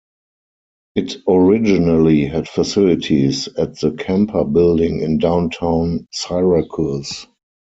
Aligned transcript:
It 0.95 1.17
originally 1.29 2.25
had 2.25 2.49
facilities 2.49 3.47
at 3.49 3.77
the 3.81 3.91
Kemper 3.91 4.43
Building 4.45 5.01
in 5.01 5.19
Downtown 5.19 6.07
Syracuse. 6.11 7.27